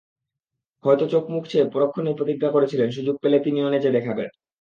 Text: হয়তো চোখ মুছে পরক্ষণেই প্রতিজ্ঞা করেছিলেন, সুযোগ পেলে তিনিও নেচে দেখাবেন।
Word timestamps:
হয়তো 0.83 1.05
চোখ 1.07 1.23
মুছে 1.29 1.59
পরক্ষণেই 1.73 2.17
প্রতিজ্ঞা 2.17 2.49
করেছিলেন, 2.51 2.89
সুযোগ 2.91 3.15
পেলে 3.23 3.37
তিনিও 3.39 3.71
নেচে 3.73 3.89
দেখাবেন। 3.91 4.29